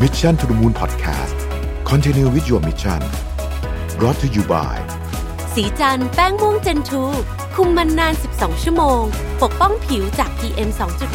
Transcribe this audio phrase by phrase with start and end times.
[0.00, 1.36] Mission to the Moon Podcast
[1.84, 3.00] Continue with your mission
[3.98, 4.76] brought to you by
[5.54, 7.02] สีจันแป้งม่วงเจนทู
[7.54, 9.02] คุมมันนาน 12 ชั่วโมง
[9.42, 10.70] ปกป้องผิวจาก PM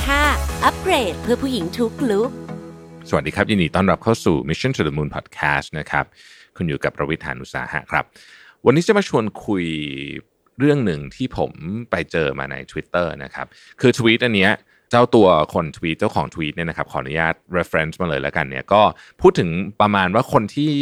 [0.10, 2.30] 2.5 อัปเกรดเพื่อผู้หญิงทุกลุก
[3.10, 6.06] สวัสดีครับ ยินดีต้อนรับเข้าสู่ Mission to the Moon Podcast นะครับ
[6.58, 8.06] คุณอยู่กับประวิทยานุสาหะครับ
[8.66, 9.66] วันนี้จะมาชวนคุย
[10.60, 11.52] เรื่องหนึ่งที่ผม
[11.92, 13.48] ไปเจอมาใน Twitter นะครับ
[13.82, 18.82] คือทวีตอันเนี้ยเจ้าตัวคนทวีตเจ้าของทวีตเนี่ยนะครับขออนุญาต reference มาเลยแล้วกันเนี่ยก็
[19.22, 19.50] พูดถึง
[19.82, 20.74] ประมาณว่าคนที่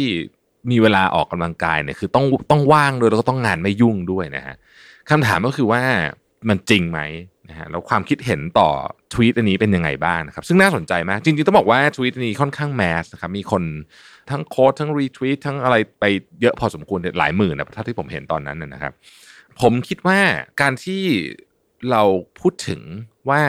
[0.70, 4.56] มีเวลาออกกำลังกายเนี่ยคือต้องต้องว่างด้วยแล้วก็ต้องงานไม่ยุ่งด้วยนะฮะ
[5.10, 5.82] คำถามก็คือว่า
[6.48, 7.00] มันจริงไหม
[7.48, 8.68] นะฮะแล้วความคิดเห็นต่อ
[9.12, 13.62] ทวีตอันนี้เป็นยังไงบ้างนะครับซึ่งน่าสนใจมากจริงๆต้องบอกว่าทวีตอันนี้ค่อนข้างแมสนะครับมีคน
[14.30, 16.04] ทั้งโค้ดทั้งรีทวีตทั้งอะไรไป
[16.40, 18.92] เยอะพอสมควรหลายหมื่นนะเท่าที่ผมเห็นตอนนั้นนะครับ
[19.60, 20.20] ผมคิดว่า
[20.60, 21.02] การที่
[21.90, 22.02] เรา
[22.40, 22.80] พูดถึง
[23.28, 23.42] ว่า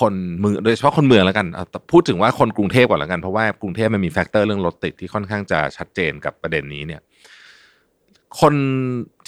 [0.00, 1.46] คนเมืองโดยเฉพาะคนเมืองแล้วกัน
[1.92, 7.00] พูดถึงว่าคนกรุงเทพก่อนแล้วกัน เพราะว่ากรุงเทพมันมีแฟกเตอร์เรื่องรถติดที่ค่อนข้างจะชัดเจนกับประเด็นนี้เนี่ย
[8.40, 8.54] คน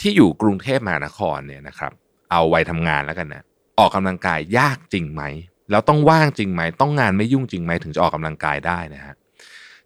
[0.00, 1.92] ที่อยู่กรุงเทพมหานครเนี่ยนะครับ
[2.30, 3.42] เอาวัยทำงานแล้วกันนะ
[3.78, 5.22] ออกกำลังกายยากจริงไหม
[5.70, 9.14] แล้วต้องว่างจริงไหมต้องงานไม่ยุ่งจริงไหมถึงจะออกกำลังกายได้นะฮะ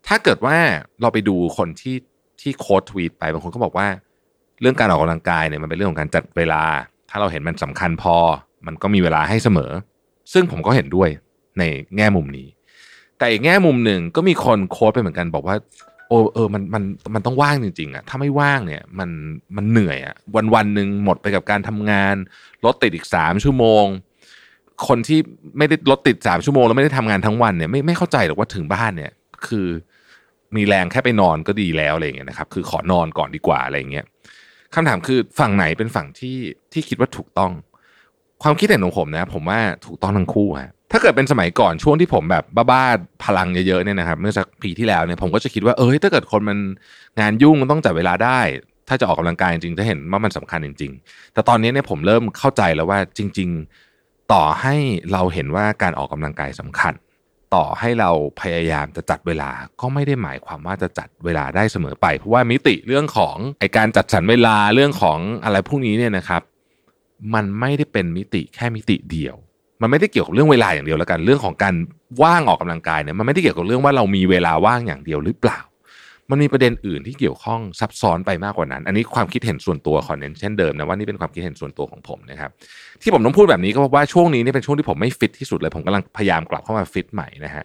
[0.07, 0.57] ถ้าเกิดว่า
[1.01, 1.97] เราไปดูคนที่
[2.41, 3.89] ที่โค้ดทวีตไปบางคนก็บอกว่า
[4.61, 6.63] เรื่องการออกกำลังกายเนี่ยมันเป็นเรื่องของการจัดเวลา
[7.11, 8.17] ถ้าเราเห็นมันสำคัญพอ
[8.67, 9.71] มันก็มีเวลาให้เสมอ
[10.33, 11.09] ซึ่งผมก็เห็นด้วย
[11.59, 11.63] ใน
[11.97, 12.49] แง่มุมนี้
[13.19, 15.57] แต่อีกแง่มุมหนึ่งก็มีคนโค้ดไปเหมือนกันบอกว่า
[16.09, 16.83] โอ้เออมันมัน
[17.15, 19.11] มันต้องว่างจริงๆอะถ้าไม่ว่างเนี่ยมัน
[19.57, 22.17] มันเหนื่อยอะวันวันหนึ่งหมดไปกับการทำงาน
[22.65, 23.85] รถติดอีกสามชั่วโมง
[24.89, 25.19] คนที่
[25.59, 29.13] ไม่ได้รถติดสามชั่วโมงแล้วไม่ได้ทำงานทั้งวันเนี่ยไม่ไม่เข้าใจหรอกว่าถึงบ้านเนี่ย
[29.47, 29.67] คือ
[30.57, 34.05] มีแรงแค่ไปนอนก็ดีแล้วอะไรอย่างเงี้ยนะครับคือขอนอนก่อนดีกว่าอะไรอย่างเงี้ย
[34.75, 36.37] คำถามคือฝั่งไหนเป็นฝั่งที่
[36.73, 37.53] ที่คิดว่าถูกต้อง
[38.43, 46.59] ความคิดเห็นของผมนะ ผมว่าถูกต้องทั้งคู่ฮะถ้าเกิดเป็นสมัยก่อนช่วงที่ผมแบบบ้าๆพลังเยอะๆเนี่ยนะครับเมื่อสักปีที่แล้วเนี่ยผมก็จะคิดว่าเออถ้าเกิดคนมัน
[47.21, 48.41] งานยุ่งมันต้องจัดเวลาได้
[48.89, 53.49] ถ้าจะออกกำลังกายจริงๆถ้าเห็นว่ามันสำคัญจริง ๆ แต่ตอนนี้เนี่ยผมเริ่มเข้าใจแล้วว่าจริง
[53.91, 54.75] ๆ ต่อให้
[55.13, 56.95] เราเห็นว่าการออกกำลังกายสำคัญ
[57.55, 58.11] ต่อให้เรา
[58.41, 59.51] พยายามจะจัดเวลา
[59.81, 66.43] ก็ไม่ได้หมายความว่าจะจัดเวลาได้เสมอไป เพราะว่ามิติเรื่องของไอการจัดสรรเวลาเรื่องของอะไรพวกนี้เนี่ยนะครับ
[67.35, 69.35] มันไม่ได้เป็นมิติแค่มิติเดียว
[69.83, 71.75] มันไม่ได้เกี่ยวกับเรื่องเวลาอย่างเดียวแล้วกัน เรื่องของการ
[72.23, 75.59] ว่างออกกำลังกายเนี่ยมันไม่ได้เกี่ยวกับเรื่องว่าเรามีเวลาว่างอย่างเดียวหรือเปล่า
[76.31, 82.51] มันมีประเด็นอื่นที่เกี่ยวข้องซับซ้อนไปมากกว่านั้น อันนี้ความคิดเห็นส่วนตัวขอเน้นเช่นเดิมนะว่านี่เป็นความคิดเห็นส่วนตัวของผมนะครับ
[83.03, 87.65] ที่ผมต้องพูดแบบนี้ก็เพราะว่าช่วงนี้นี่เป็นช่วงที่ผมไม่ฟิตที่สุดเลยผมกำลังพยายามกลับเข้ามาฟิตใหม่นะฮะ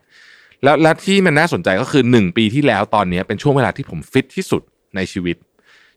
[0.64, 4.62] แล้วและที่มันน่าสนใจก็คือ 1 ปีที่แล้วตอนนี้เป็นช่วงเวลาที่ผมฟิตที่สุด
[4.96, 5.36] ในชีวิต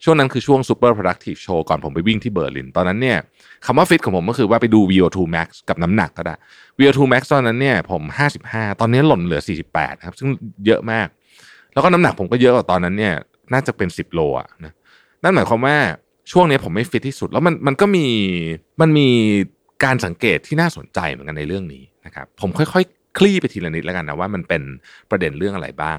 [0.04, 3.18] ช่วงนั้นคือช่วง Super Productive Show ก่อนผมไปวิ่งที่เบอร์ลิน ตอนนั้นเนี่ย
[3.66, 6.34] คำว่าฟิตของผมก็คือว่าไปดู VO2 Max กับน้ำหนักก็ได้
[6.78, 8.02] VO2 Max ตอนนั้นเนี่ยผม
[8.42, 9.40] 55 ตอนนี้หล่นเหลือ
[9.72, 10.28] 48ครับซึ่ง
[10.66, 11.06] เยอะมาก
[11.72, 13.14] แล้วก็น้ำหนักผมก็เยอะกว่าตอนนั้นเนี่ย
[13.52, 14.72] น่าจะเป็น 10 โลอะนะ
[15.22, 15.76] นั่นหมายความว่า
[16.32, 18.06] ช่วงนี้ผมไม่ฟิตที่สุด แล้วมันมันก็มี
[18.80, 19.08] มันมี
[19.84, 24.62] การสังเกตที่น่าสนใจเหมือนกันในเรื่องนี้นะครับผมค่อยๆคลี่ไปทีละนิดแล้วกันนะว่ามันเป็น
[25.10, 25.98] ประเด็นเรื่องอะไรบ้าง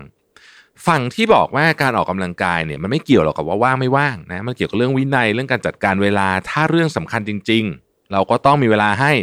[0.88, 9.14] ฝั่งที่บอกว่าการออกกำลังกายเนี่ยมันไม่เกี่ยวหรอกกับว่าว่างไม่ว่างนะมันเกี่ยวกับเรื่องวินัยเรื่องการจัดการเวลาถ้าเรื่องสำคัญจริง ๆ เราก็ต้องมีเวลาให้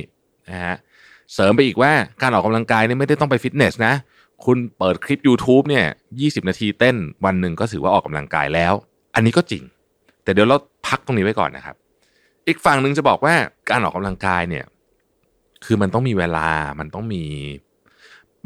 [0.51, 0.77] นะฮะ
[1.35, 3.95] เสริมไปอีกว่าการออกกำลังกายเนี่ยไม่ได้ต้องไปฟิตเนสนะ
[4.45, 5.87] คุณเปิดคลิป YouTube เนี่ย
[6.21, 8.73] 20 นาทีเต้นวันหนึ่งก็ถือว่าออกกำลังกายแล้ว
[9.15, 9.63] อันนี้ก็จริง
[10.23, 10.57] แต่เดี๋ยวเรา
[10.87, 11.77] พักตรงนี้ไว้ก่อนนะครับ
[12.47, 13.35] อีกฝั่งหนึ่งจะบอกว่า
[13.71, 14.65] การออกกำลังกายเนี่ย
[15.65, 16.49] คือมันต้องมีเวลา
[16.79, 17.23] มันต้องมี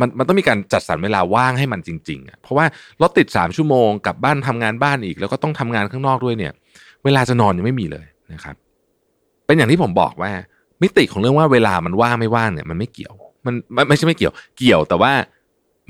[0.00, 2.66] มันมันต้องมีการจัดสรรเวลาว่างให้มันจริงๆอะเพราะว่า
[3.02, 6.52] รถติดสามชั่วโมงกลับบ้านทำงานบ้านอีก แล้วก็ต้องทำงานข้างนอกด้วยเนี่ย
[7.04, 8.56] เวลาจะนอนยังไม่มีเลยนะครับ
[9.46, 10.30] เป็นอย่างที่ผมบอกว่า
[10.82, 13.14] มิติของเรื่องว่าเวลามันว่างไม่ว่างเนี่ย มันไม่เกี่ยว
[13.46, 15.12] มันไม่ไม่ใช่ไม่เกี่ยว เกี่ยวแต่ว่า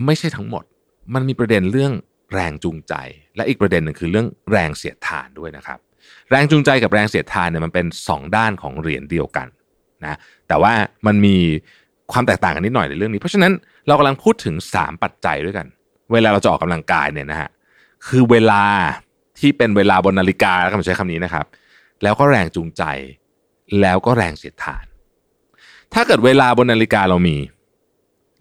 [0.07, 0.65] ไม่ใช่ทั้งหมด
[1.15, 1.93] มันมีประเด็นเรื่อง
[2.35, 2.95] แรงจูงใจ
[3.37, 5.79] และอีกประเด็นหนึ่งคือเรื่องแรงเสียดทานด้วยนะครับ
[6.31, 9.49] แรงจูงใจกับแรงเสียดทานเนี่ยมันเป็นสองด้านของเหรียญเดียวกัน
[10.05, 10.17] นะ
[10.49, 10.73] แต่ว่า
[11.07, 11.37] มันมี
[12.13, 13.53] ความแตกต่างกันนิดหน่อยในเรื่องนี้ เพราะฉะนั้น
[13.87, 15.67] เรากำลังพูดถึง 3 ปัจจัยด้วยกัน
[16.13, 17.51] เวลาเราจะออกกำลังกายเนี่ยนะฮะ
[18.07, 18.65] คือเวลา
[19.39, 21.47] ที่เป็นเวลาบนนาฬิกาแล้วผมใช้คำนี้นะครับ
[22.03, 22.83] แล้วก็แรงจูงใจ
[23.81, 24.85] แล้วก็แรงเสียดทาน
[25.95, 27.37] ถ้าเกิดเวลาบนนาฬิกาเรามี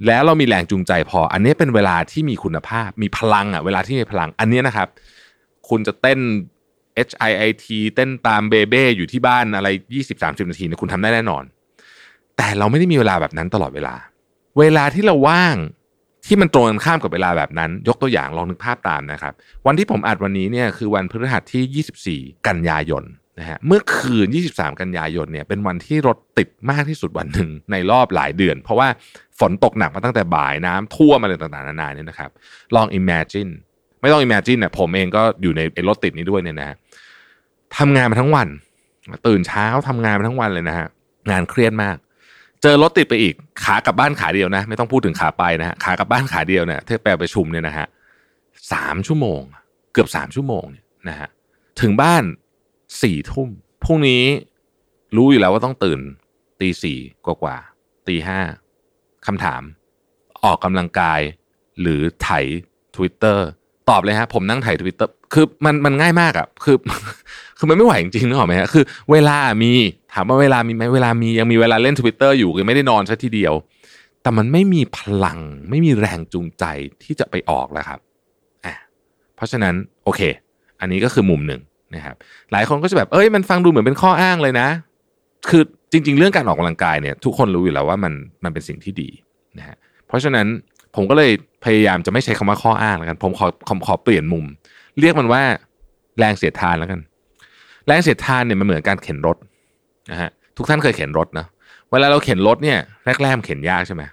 [0.08, 4.88] แล้วเรามีแรงจูงใจพอ อันนี้เป็นเวลาที่มีคุณภาพ มีพลังอะ เวลาที่มีพลัง อันนี้นะครับ
[5.70, 6.20] คุณจะเต้น
[7.08, 7.66] HIIT
[7.96, 9.68] เต้นตามเบเบ้อยู่ที่บ้านอะไร
[10.10, 11.44] 20-30 นาทีเนี่ยคุณทำได้แน่นอน
[12.38, 13.96] แต่เราไม่ได้มีเวลาแบบนั้นตลอดเวลา
[14.60, 15.56] เวลาที่เราว่าง
[16.26, 19.34] ที่มันตรงกันข้ามกับเวลาแบบนั้น ยกตัวอย่างลองนึกภาพตามนะครับ
[19.68, 23.04] วันที่ผมอัดวันนี้เนี่ยคือวันพฤหัสที่ 24 กันยายน
[23.40, 28.88] นะฮะเมื่อคืน 23 กันยายนเนี่ยเป็นวันที่รถติดมากที่สุดวันหนึ่งในรอบหลายเดือน เพราะว่า
[29.40, 32.30] ฝนตกหนักมาตั้งแต่บ่ายน้ำท่วมอะไรต่างๆนานาเนี่ยนะครับ
[32.76, 33.52] ลอง imagine
[34.02, 36.76] ไม่ต้อง imagine นะผมเองก็อยู่ในรถติดนี้ด้วยเนี่ยนะ
[37.78, 38.48] ทำงานมาทั้งวัน
[39.28, 40.88] ตื่นเช้าทำงานมาทั้งวันเลยนะฮะ
[41.32, 41.98] งานเครียดมาก
[42.62, 43.34] เจอรถติดไปอีก
[43.64, 47.88] ขากลับบ้านขาเดียวนะ ไม่ต้องพูดถึงขาไปนะฮะขากลับบ้านขาเดียวเนี่ยที่ไปประชุมเนี่ยนะฮะ
[48.74, 49.42] สามชั่วโมง
[49.94, 51.30] เกือบสามชั่วโมงเนี่ยนะฮะ
[51.82, 52.24] ถึงบ้าน
[53.02, 53.50] สี่ทุ่ม
[53.84, 54.24] พรุ่งนี้
[55.16, 56.00] รู้อยู่แล้วว่าต้องตื่น
[56.60, 58.40] ตีสี่กว่าๆตีห้า
[59.28, 59.62] คำถาม
[60.44, 61.20] ออกกำลังกาย
[61.82, 62.30] หรือไถ
[62.96, 63.40] Twitter
[63.90, 66.78] ตอบเลยฮะ ผมนั่งไถ Twitter คือมันมันง่ายมากอะคือ
[67.58, 69.72] คือมันไม่ไหวจริงๆนึกออกไหมฮะคือ เวลามี
[70.18, 73.54] ถามว่าเวลามีไหมเวลามียังมีเวลาเล่น Twitter อยู่ยังไม่ได้นอนซะทีเดียว
[74.22, 76.64] แต่มันไม่มีพลังไม่มีแรงจูงใจ
[77.04, 78.00] ที่จะไปออกแล้วครับ
[78.66, 78.74] อะ
[79.36, 79.74] เพราะฉะนั้น
[80.04, 80.22] โอเค
[80.80, 81.62] อันนี้ก็คือมุมหนึ่ง
[81.96, 82.16] นะครับ
[82.52, 84.68] หลายคนก็จะแบบเอ้ยมันฟังดูเหมือนเป็นข้ออ้างเลยนะ
[85.50, 88.14] คือจริง ๆ เรื่องการออกกำลังกายเนี่ย ทุกคนรู้อยู่แล้วว่ามัน
[88.44, 89.10] มันเป็นสิ่งที่ดี
[89.58, 89.78] นะฮะ
[90.08, 90.48] เพราะฉะนั้น
[90.96, 91.32] ผมก็เลย
[91.66, 94.46] พยายามจะไม่ใช้คำว่าข้ออ้างแล้วกันผมขอขอขอเปลี่ยนมุม
[95.00, 95.42] เรียกมันว่า
[96.20, 97.00] แรงเสียดทานแล้วกัน
[97.88, 99.38] แรงเสียดทานเนี่ยมันเหมือนการเข็นรถ
[100.12, 101.46] นะฮะทุกท่านเคยเข็นรถนะ
[101.92, 104.04] เวลาเราเข็นรถเนี่ยแรกๆมันเข็นยากใช่ไหม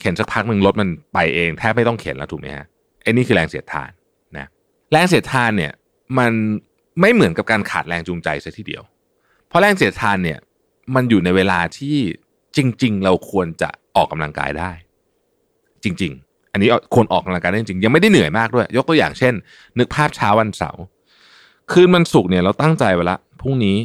[0.00, 2.66] เข็นสักพักหนึ่งรถมันไปเองแทบไม่ต้องเข็นแล้วถูกไหมฮะ
[3.02, 3.90] ไอ้นี่คือแรงเสียดทาน
[4.38, 4.46] นะ
[4.92, 5.72] แรงเสียดทานเนี่ย
[6.18, 6.32] มัน
[7.00, 8.82] ไม่เหมือนกับการขาดแรงจูงใจซะทีเดียว
[9.48, 10.38] เพราะแรงเสียดทานเนี่ย
[10.94, 11.96] มันอยู่ในเวลาที่
[12.56, 14.70] จริง ๆ เราควรจะออกกำลังกายได้
[15.84, 19.34] จริง ๆ อันนี้ควรออกกำลังกายได้จริงยังไม่ได้เหนื่อยมากด้วย ยกตัวอย่างเช่น
[19.78, 20.82] นึกภาพเช้าวันเสาร์
[21.72, 23.76] คืนวันศุกร์เนี่ยเราตั้งใจไว้ละพรุ่งนี้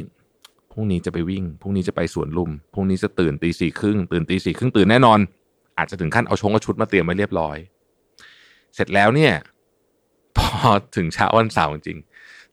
[0.78, 5.20] รุ่งนี้จะไปวิ่งพรุ่งนี้จะไปสวนลุมพรุ่งนี้จะตื่นตีสี่ครึ่งตื่นตีสี่ครึ่งตื่นแน่นอน
[5.78, 7.58] อาจจะถึงขั้นเอาชงเอาชุดมาเตรียมไว้เรียบร้อย
[8.76, 9.34] เสร็จแล้วเนี่ย
[10.38, 10.48] พอ
[10.96, 12.00] ถึงเช้าวันเสาร์จริง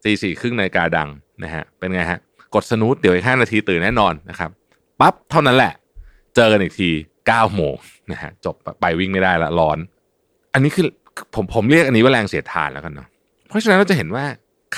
[0.04, 1.08] ตีสี่ครึ่งในกาดัง
[1.42, 2.20] นะฮะเป็นไงฮะ
[2.54, 4.50] กดสนุตเดี๋ยวอีกห้านาทีตื่นแน่นอนนะครับ
[5.00, 5.72] ปั๊บเท่านั้นแหละ
[6.34, 6.90] เจอกันอีกที
[7.26, 7.74] เก้าโมง
[8.12, 9.78] นะฮะจบไปวิ่งไม่ได้ละร้อน
[10.54, 10.86] อันนี้คือ
[11.34, 13.08] ผมผมเรียกอันนี้ว่าแรงเสียดทานแล้วกันเนาะ
[13.48, 14.24] เพราะฉะนั้นเราจะเห็นว่า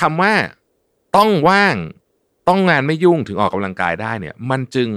[0.01, 0.33] คำว่า
[1.17, 1.77] ต้องว่าง
[2.49, 4.89] ต้องงานไม่ยุ่งถึงออกกำลังกายได้เนี่ย มันจึง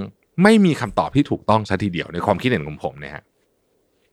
[0.44, 3.24] ไม่มีคำตอบที่ถูกต้องซะทีเดียวในความคิดเห็นของผมเนี่ยฮะ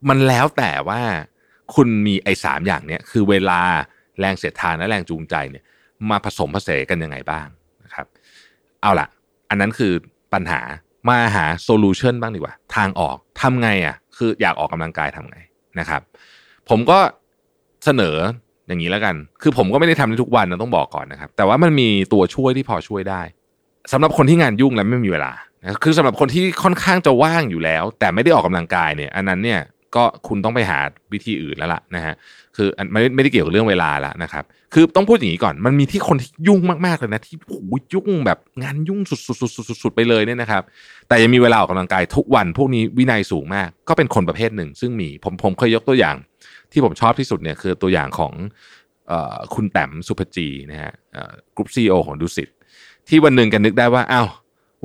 [0.08, 1.02] มันแล้วแต่ว่า
[1.74, 3.60] คุณมีไอ้สามอย่างเนี้ยคือเวลา
[4.20, 5.64] แรงเสียดทานและแรงจูงใจเนี่ย
[6.10, 7.46] มาผสมผสานกันยังไงบ้าง
[7.84, 8.06] นะครับ
[8.82, 9.08] เอาล่ะ
[9.48, 9.92] อันนั้นคือ
[10.34, 10.60] ปัญหา
[11.08, 15.38] มาหาโซลูชันบ้างดีกว่า ทางออกทำไงอะ คืออยากออกกำลังกายทำไง
[15.78, 16.02] นะครับ
[16.68, 16.98] ผมก็
[17.84, 18.16] เสนอ
[18.66, 23.22] อย่างนี้แล้วกัน คือผมก็ไม่ได้ทำในทุกวันนะต้องบอกก่อนนะครับ แต่ว่ามันมีตัวช่วยที่พอช่วยได้
[23.92, 25.32] สำหรับคนที่งานยุ่งและไม่มีเวลา
[25.82, 29.60] คือสำหรับคนที่ค่อนข้างจะว่างอยู่แล้ว แต่ไม่ได้ออกกำลังกายเนี่ย อันนั้นเนี่ย
[29.96, 30.78] ก็คุณต้องไปหา
[31.12, 32.14] วิธีอื่นแล้วล่ะนะฮะ
[32.56, 40.62] คือไม่ไม่ได้เกี่ยวกับเรื่องเวลาแล้วนะครับ คือต้องพูดอย่างนี้ก่อน มันมีที่คนที่ยุ่งมากๆเลยนะที่โอ้ยุ่งแบบงานยุ่งสุดๆๆๆไปเลยเนี่ยนะครับ
[41.08, 46.16] แต่ยังมีเวลาออกกำลังกายทุกวัน พวกนี้วินัยสูงมาก ก็เป็นคนประเภทหนึ่ง ซึ่งมีผมผมเคยยกตัวอย่าง
[46.72, 48.32] ที่ผมชอบที่สุดเนี่ยคือตัวอย่างของ
[49.54, 50.92] คุณแต้มสุภจีนะฮะ
[51.56, 52.48] กรุ๊ปซีอของดูสิต
[53.08, 54.28] ที่วันหนึ่งกันนึกได้ว่าอ้าว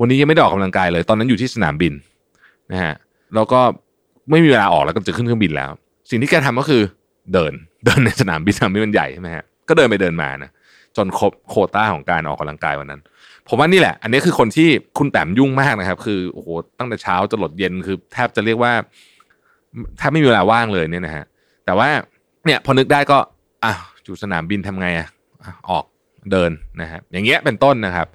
[0.00, 1.92] วันนี้ยังไม่ได้ออกกำลังกายเลย ตอนนั้นอยู่ที่สนามบิน
[2.72, 2.94] นะฮะ
[3.34, 3.60] แล้วก็
[4.30, 5.70] ไม่มีเวลาออกแล้วก็จะขึ้นเครื่องบินแล้ว
[6.10, 6.82] สิ่งที่แกทำก็คือ
[7.32, 7.52] เดิน
[7.84, 10.50] เดินในสนามบินสนามบินมันใหญ่ใช่ไหมฮะก็เดินไปเดินมานะ
[10.96, 13.00] จนครบโคต้าของการออกกำลังกายวันนั้น
[13.48, 14.68] ผมว่านี่แหละ อันนี้คือคนที่
[14.98, 16.48] คุณแต้มยุ่งมากนะครับ คือโอ้โห
[16.78, 18.72] ตั้งแต่เช้าจนหลดเย็นคือ แทบจะเรียกว่า
[19.98, 21.24] แทบไม่มีเวลาว่างเลยเนี่ยนะฮะ
[21.64, 21.88] แต่ว่า
[22.46, 23.18] เนี่ยพอนึกได้ก็
[23.64, 23.72] อะ
[24.04, 25.08] อยู่สนามบินทำไงอะ
[25.70, 25.84] ออก
[26.30, 26.50] เดิน
[26.80, 28.06] นะครับอย่างเงี้ยเป็นต้นนะครับ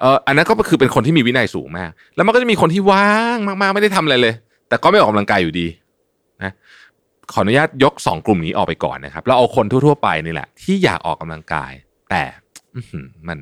[0.00, 4.34] เอ่ออันนั้นก็คือเป็นคนที่มีวินัยสูงมาก แล้วมันก็จะมีคนที่ว่างมากๆไม่ได้ทำอะไรเลย
[4.68, 5.66] แต่ก็ไม่ออกกำลังกายอยู่ดี
[6.42, 6.52] นะ
[7.32, 11.72] ขออนุญาตยกสองกลุ่มนี้ออกไปก่อนนะครับเราเอาคนทั่วๆไปนี่แหละ ที่อยากออกกำลังกาย
[12.10, 12.22] แต่
[13.28, 13.38] มัน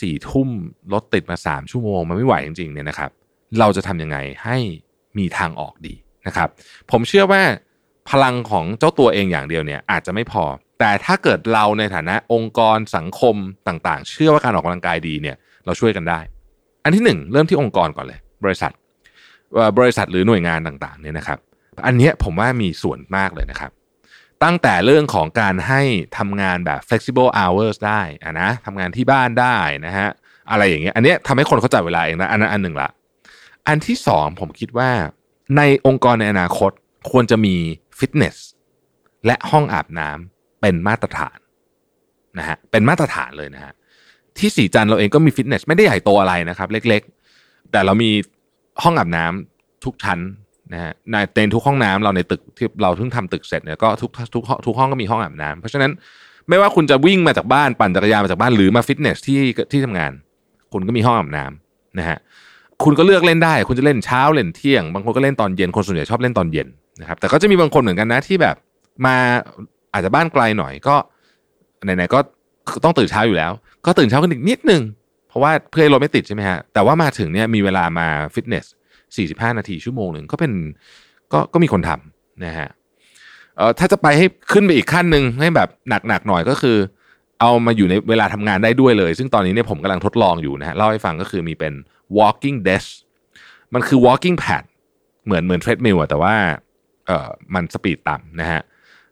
[0.00, 0.48] สี่ทุ่ม
[0.92, 3.10] รถติดมาสามชั่วโมง มันไม่ไหวจริงๆเนี่ยนะครับ
[3.60, 4.58] เราจะทำยังไงให้
[5.18, 5.94] มีทางออกดี
[6.26, 6.48] นะครับ
[6.90, 7.42] ผมเชื่อว่า
[8.10, 10.44] พลังของเจ้าตัวเองอย่างเดียวเนี่ยอาจจะไม่พอ
[10.78, 13.36] แต่ถ้าเกิดเราในฐานะองค์กรสังคม
[13.68, 16.20] ต่างๆ เชื่อว่าการออกกำลังกายดีเนี่ยเราช่วยกันได้
[16.84, 18.72] อันที่หนึ่งเริ่มที่องค์กรก่อนเลย บริษัท
[19.78, 21.38] บริษัทหรือหน่วยงานต่างๆเนี่ยนะครับ
[21.86, 23.70] อันนี้ผมว่ามีส่วนมากเลยนะครับ
[24.44, 25.82] ตั้งแต่เรื่องของการให้
[26.18, 30.08] ทำงานแบบ flexible hours ได้อะนะทำงานที่บ้านได้นะฮะ
[30.50, 32.88] อะไรอย่างเงี้ยอันนี้ทำให้คนเขาจัดเวลาเองนะอันนั้นอันหนึ่งละ
[33.66, 34.90] อันที่สองผมคิดว่า
[35.56, 36.70] ในองค์กรในอนาคต
[37.10, 37.56] ควรจะมี
[37.98, 38.36] ฟิตเนส
[39.26, 41.38] และห้องอาบน้ำเป็นมาตรฐาน
[42.38, 43.72] นะฮะเป็นมาตรฐานเลยนะฮะ
[44.38, 48.10] ที่สีจันเราเองก็มีฟิตเนสไม่ได้ใหญ่โตอะไรนะครับ เล็กๆ แต่เรามี
[48.82, 50.18] ห้องอาบน้ำทุกชั้น
[50.72, 55.90] นะฮะในเต็นทุกห้องน้ำเราในตึกที่เราเพิ่งทำตึกเสร็จเนี่ยก็ทุกทุกทุกห้องก็มีห้องอาบน้ำเพราะฉะนั้น
[56.48, 59.40] ไม่ว่าคุณจะวิ่งมาจากบ้านปั่นจักรยานมาจากบ้านหรือมาฟิตเนสที่
[59.72, 60.12] ที่ทำงาน
[60.72, 62.18] คุณก็มีห้องอาบน้ำนะฮะ
[62.84, 66.68] คุณก็เลือกเล่นได้ คุณจะเล่นเช้าเล่นเที่ยง บางคนก็เล่นตอนเย็นคนส่วนใหญ่ชอบเล่นตอนเย็น
[67.00, 68.56] นะครับแต่ก็จะมีบางคนเหมือนกันนะที่แบบ
[69.06, 69.16] มา
[69.92, 70.96] อาจจะบ้านไกลหน่อยก็
[71.84, 72.18] ไหนๆก็
[72.84, 73.52] ต้องตื่นเช้าอยู่แล้ว
[73.86, 74.82] ก็ตื่นเช้ากันอีกนิดนึง
[75.28, 78.66] เพราะว่าเพื่อให้รถไม่ติดใช่ไหมฮะแต่ว่ามาถึงเนี่ยมีเวลามาฟิตเนส
[79.16, 80.52] 45 นาทีชั่วโมงหนึ่งก็เป็น
[81.32, 82.68] ก็ก็มีคนทำนะฮะ
[83.56, 86.76] เออถ้าจะไปให้ขึ้นไปอีกขั้นหนึ่งให้แบบหนักๆหน่อยก็คือ
[87.40, 91.74] เอามาอยู่ในเวลาทำงานได้ด้วยเลย ซึ่งตอนนี้เนี่ยผมกำลังทดลองอยู่นะฮะเล่าให้ฟังก็คือมีเป็น
[92.18, 92.88] walking desk
[93.74, 94.64] มันคือ walking pad
[95.24, 96.34] เหมือนเหมือน treadmill อะแต่ว่า
[97.06, 98.60] เออมัน speed ต่ำนะฮะ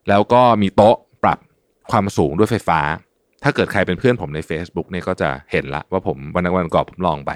[0.09, 1.39] แล้วก็มีโต๊ะปรับ
[1.91, 2.81] ความสูงด้วยไฟฟ้า
[3.43, 7.31] ถ้าเกิดใครเป็นเพื่อนผมใน Facebook เนี่ยก็จะเห็นละว่าผมวันนั้นวันก่อนผมลองไป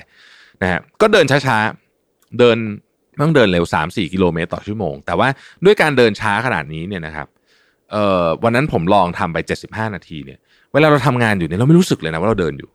[0.62, 2.56] นะฮะก็เดินช้าๆ เดิน
[3.20, 5.28] ต้องเดินเร็ว 3-4 กิโลเมตรต่อชั่วโมง แต่ว่า
[5.64, 7.26] ด้วยการเดินช้าขนาดนี้เนี่ยนะครับ
[7.92, 9.38] เอ่อวันนั้นผมลองทำไป
[9.68, 10.38] 75 นาทีเนี่ย
[10.72, 12.70] เวลาเราทำงานอยู่เนี่ยเราไม่รู้สึกเลยนะว่าเราเดินอยู่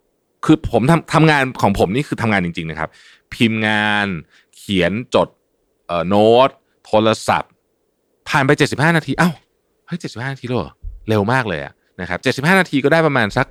[0.45, 2.89] คือผมทำทำงานของผมนี่คือทำงานจริง ๆ นะครับ
[3.33, 4.07] พิมพ์งาน
[4.57, 5.27] เขียนจด
[5.87, 6.49] เอ่อโน้ต
[6.85, 7.51] โทรศัพท์
[8.29, 9.29] ผ่านไป 75 นาที เอ้า
[9.87, 10.73] เฮ้ย75 นาทีแล้วเหรอ
[11.09, 13.47] เร็วมากเลยอะนะครับ75 นาทีก็ได้ประมาณสัก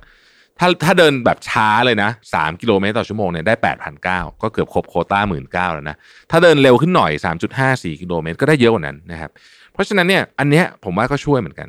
[0.59, 3.53] ถ้าถ้าเดินแบบช้าเลยนะ 3 กิโลเมตรต่อชั่วโมงเนี่ยได้
[3.99, 5.97] 8,900 ก็เกือบครบโคต้า 19,000 แล้วนะ
[6.31, 7.11] ถ้าเดินเร็วขึ้นหน่อย
[7.57, 9.31] 3.54 กิโลเมตรก็ได้เยอะกว่านั้นนะครับ
[9.73, 11.67] เพราะฉะนั้นเนี่ยอันเนี้ยผมว่าก็ช่วยเหมือนกัน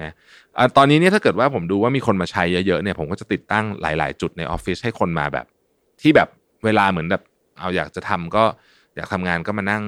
[0.00, 0.12] นะ
[0.58, 5.46] อะตอนนี้เนี่ยถ้าเกิดว่าผมดูว่ามีคนมาใช้เยอะๆเนี่ยผมก็จะติดตั้งหลาย ๆ จุดในออฟฟิศให้คนมาแบบ
[6.00, 6.28] ที่แบบ
[6.64, 7.22] เวลาเหมือนแบบ
[7.60, 8.44] เอาอยากจะทำก็
[8.96, 9.84] อยากทำงานก็มานั่ง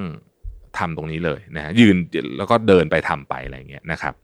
[0.79, 1.97] ทำตรงนี้เลยนะฮะยืน
[2.39, 4.15] แล้วก็เดินไปทำไปอะไรเงี้ยนะครับ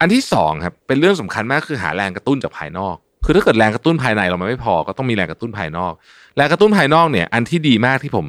[0.00, 5.92] อันที่สองครับเป็นเรื่องสำคัญมากคือหาแรงกระตุ้นจากภายนอก คือถ้าเกิดแรงกระตุ้นภายในเรามันไม่พอก็ต้องมีแรงกระตุ้นภายนอก
[6.36, 8.26] แรงกระตุ้นภายนอกเนี่ยอันที่ดีมากที่ผม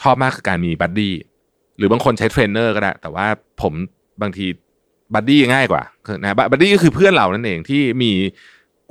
[0.00, 1.14] ชอบมากคือการมีบัดดี้
[1.78, 3.26] หรือบางคนใช้เทรนเนอร์ก็ได้ แต่ว่า
[3.62, 3.72] ผม
[4.22, 4.46] บางที
[5.14, 5.82] บัดดี้ง่ายกว่า
[6.22, 8.12] นะบัดดี้ก็คือเพื่อนเรานั่นเองที่มี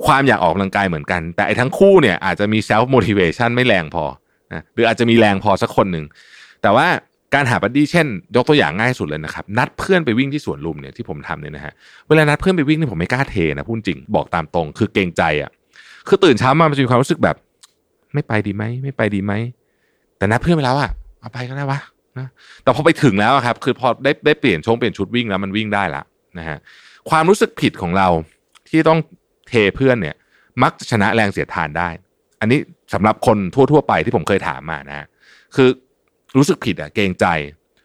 [0.06, 4.04] ความอยากออกกำลังกายเหมือนกัน แต่ไอ้ทั้งคู่เนี่ยอาจจะมี self motivation ไม่แรงพอ
[4.52, 6.04] นะหรืออาจจะมีแรงพอสักคนหนึ่ง
[6.62, 6.86] แต่ว่า
[7.34, 11.72] การหาบัดดี้เช่น ยกตัวอย่างง่ายสุดเลยนะครับนัดเพื่อนไปวิ่งที่สวนลุมเนี่ยที่ผมทำเนี่ยนะฮะ
[12.08, 15.50] เวลานัดเพื่อนไปวิ่งเนี่ยผมไม่กล้าเทนะพูดจริงบอกตามตรง คือเกรงใจอะ
[16.08, 17.36] คือตื่นเช้ามามันจะมีความรู้สึกแบบ
[18.14, 19.32] ไม่ไปดีไหมไม่ไปดีไหม
[20.18, 21.80] แต่นัดเพื่อนไปแล้วอะเอาไปก็ได้วะ
[22.18, 22.28] นะ
[22.62, 26.02] แต่พอไปถึงแล้วครับคือพอได้ได้เปลี่ยนชงเปลี่ยนชุดวิ่งแล้วมันวิ่งได้ละ
[26.38, 26.58] นะฮะ
[27.10, 28.08] ความรู้สึกผิดของเรา
[28.68, 28.98] ที่ต้อง
[29.48, 30.14] เทเพื่อนเนี่ย
[30.62, 31.88] มักจะชนะแรงเสียดทานได้
[32.40, 32.58] อันนี้
[32.94, 35.06] สำหรับคนทั่ว ๆ ไปที่ผมเคยถามมานะฮะ
[35.56, 35.68] คือ
[36.36, 37.26] รู้สึกผิดอะเกรงใจ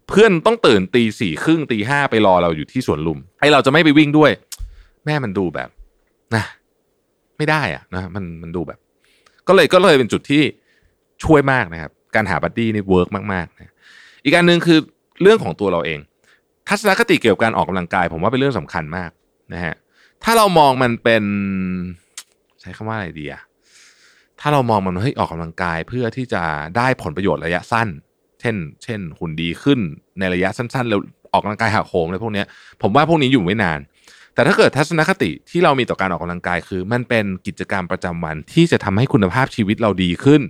[0.07, 4.31] เพื่อนต้องตื่นตีสี่ครึ่งตีห้าไปรอเราอยู่ที่สวนลุมไอ้เราจะไม่ไปวิ่งด้วย
[5.05, 5.69] แม่งมันดูแบบ
[6.35, 6.43] นะ
[7.37, 8.79] ไม่ได้อะนะมันมันดูแบบ
[9.47, 10.43] ก็เลยก็เลยเป็นจุดที่
[11.23, 13.73] ช่วยมากนะครับ การหาบัดดี้นี่ work มากๆนะ
[14.23, 14.79] อีกการหนึ่งคือ
[15.21, 15.99] เรื่องของตัวเราเอง
[16.67, 19.11] ทัศนคติเกี่ยวกับการออกกำลังกาย ผมว่าเป็นเรื่องสำคัญมาก
[19.53, 19.75] นะฮะ
[20.23, 21.23] ถ้าเรามองมันเป็น
[22.61, 23.41] ใช้คำว่าอะไรดีอะ
[24.39, 26.43] ถ้าเรามองมันเฮ้ยออกกำลังกายเพื่อที่จะ
[26.77, 27.87] ได้ผลประโยชน์ระยะสั้น
[28.39, 29.79] เช่น เช่นหุ่นดีขึ้น
[30.19, 31.00] ในระยะสั้นๆแล้ว
[31.31, 32.43] ออกกำลังกายหักโหมอะไรพวกนี้
[32.81, 33.79] ผมว่าพวกนี้อยู่ไม่นาน
[34.34, 40.41] แต่ถ้าเกิดทัศนคติที่เรามีต่อการออกกำลังกายคือ มันเป็นกิจกรรมประจำวันที่จะทำให้คุณภาพชีวิตเราดีขึ้น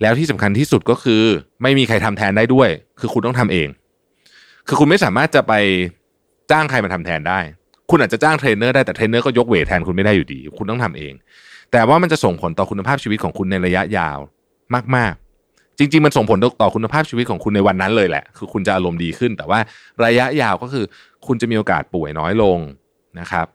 [0.00, 1.22] แล้วที่สำคัญที่สุดก็คือ
[1.62, 2.68] ไม่มีใครทำแทนได้ด้วย
[3.00, 3.68] คือคุณต้องทำเอง
[4.68, 5.52] คือคุณไม่สามารถจะไป
[6.50, 7.40] จ้างใครมาทำแทนได้
[7.90, 11.12] คุณอาจจะจ้างเทรนเนอร์ได้แต่เทรนเนอร์ก็ยก weight แทนคุณไม่ได้อยู่ดี คุณต้องทำเอง
[11.72, 14.18] แต่ว่ามันจะส่งผลต่อคุณภาพชีวิตของคุณในระยะยาว
[14.96, 15.29] มากๆ
[15.80, 19.58] จริง ๆ มันส่งผลต่อคุณภาพชีวิตของคุณในวันนั้นเลยแหละ คือคุณจะอารมณ์ดีขึ้น แต่ว่า
[20.04, 20.84] ระยะยาวก็คือ
[21.26, 22.58] คุณจะมีโอกาสป่วยน้อยลง
[23.20, 23.46] นะครับ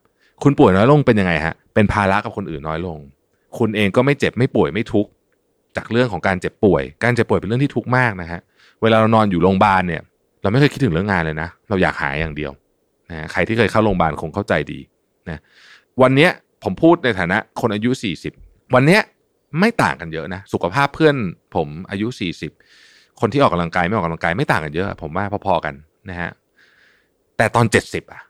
[0.44, 2.98] คุณป่วยน้อยลงเป็นยังไงฮะ เป็นภาระกับคนอื่นน้อยลง
[3.58, 5.10] คุณเองก็ไม่เจ็บไม่ป่วยไม่ทุกข์
[5.77, 8.39] จากเรื่องของการเจ็บป่วย การเจ็บป่วยเป็นเรื่องที่ทุกข์มากนะฮะ
[8.82, 10.01] เวลาเรานอนอยู่โรงพยาบาลเนี่ย
[10.41, 12.51] เราไม่เคยคิดถึงเรื่องงานเลยนะ เราอยากหายอย่างเดียว
[13.10, 14.79] นะใครที่เคยเข้าโรงพยาบาลคงเข้าใจดี
[15.29, 15.39] นะ
[16.01, 16.32] วันเนี้ย
[16.63, 17.89] ผมพูดในฐานะคนอายุ
[18.32, 19.01] 40 วันเนี้ย
[19.60, 21.16] ไม่ต่างกันเยอะนะ สุขภาพเพื่อน
[21.56, 22.08] ผมอายุ
[22.64, 25.74] 40 คนที่ออกกำลังกายไม่ออกกำลังกายไม่ต่างกันเยอะ ผมว่าพอๆกัน
[26.10, 26.32] นะฮะ
[27.38, 28.22] แต่ตอน 70อะ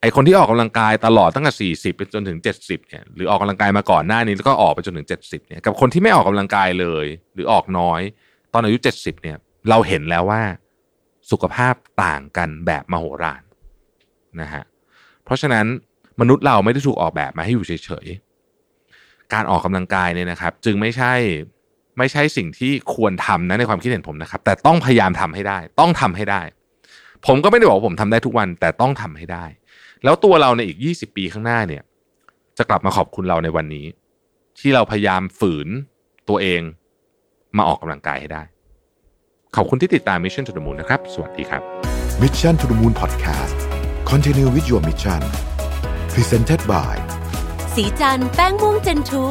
[0.00, 8.00] ไอคนที่ออกกำลังกายตลอดตั้งแต่40ไปจนถึง70เนี่ยหรือออกกำลังกายมาก่อนหน้านี้แล้วก็ออกไปจนถึง70เนี่ยกับคนที่ไม่ออกกำลังกายเลย หรือออกน้อย
[8.52, 9.36] ตอนอายุ70เนี่ย
[9.70, 10.42] เราเห็นแล้วว่า
[11.30, 11.74] สุขภาพ
[12.04, 13.42] ต่างกันแบบมโหฬาร
[14.40, 14.62] นะฮะ
[15.24, 15.66] เพราะฉะนั้น
[16.20, 18.23] มนุษย์เราไม่ได้ถูกออกแบบมาให้อยู่เฉยๆ
[19.32, 21.12] การออกกำลังกายเนี่ยนะครับ จึงไม่ใช่
[21.98, 26.42] ไม่ใช่สิ่งที่ควรทำนะในความคิดเห็นผมนะครับ แต่ต้องพยายามทำให้ได้ ต้องทำให้ได้
[27.26, 29.44] ผมก็ไม่ได้บอกว่าผมทำได้ทุกวัน แต่ต้องทำให้ได้
[30.04, 31.82] แล้วตัวเราในอีก 20 ปีข้างหน้าเนี่ย
[32.58, 33.86] จะกลับมาขอบคุณเราในวันนี้
[34.58, 35.68] ที่เราพยายามฝืน
[36.28, 36.60] ตัวเอง
[37.56, 38.42] มาออกกำลังกายให้ได้
[39.56, 41.62] ขอบคุณที่ติดตาม Mission to the Moon นะครับ สวัสดีครับ
[42.22, 43.58] Mission to the Moon Podcast
[44.10, 45.22] Continue with your mission
[46.14, 47.13] Presented by
[47.74, 49.24] สีจันแป้งม่วงเจนทู